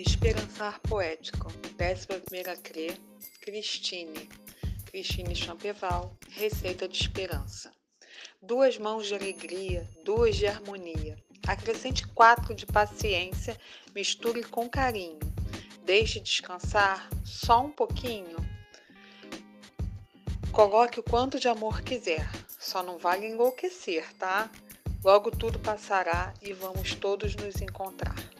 Esperançar 0.00 0.80
Poético, 0.80 1.52
11 1.78 2.06
CRE, 2.62 2.98
Cristine, 3.42 4.30
Cristine 4.86 5.36
Champeval, 5.36 6.16
Receita 6.30 6.88
de 6.88 6.96
Esperança. 6.96 7.70
Duas 8.40 8.78
mãos 8.78 9.06
de 9.06 9.14
alegria, 9.14 9.86
duas 10.02 10.36
de 10.36 10.46
harmonia. 10.46 11.18
Acrescente 11.46 12.06
quatro 12.08 12.54
de 12.54 12.64
paciência, 12.64 13.58
misture 13.94 14.42
com 14.42 14.70
carinho. 14.70 15.18
Deixe 15.84 16.18
descansar 16.18 17.06
só 17.22 17.60
um 17.60 17.70
pouquinho. 17.70 18.38
Coloque 20.50 20.98
o 20.98 21.02
quanto 21.02 21.38
de 21.38 21.46
amor 21.46 21.82
quiser, 21.82 22.26
só 22.58 22.82
não 22.82 22.96
vale 22.96 23.26
enlouquecer, 23.26 24.10
tá? 24.14 24.50
Logo 25.04 25.30
tudo 25.30 25.58
passará 25.58 26.32
e 26.40 26.54
vamos 26.54 26.94
todos 26.94 27.36
nos 27.36 27.60
encontrar. 27.60 28.39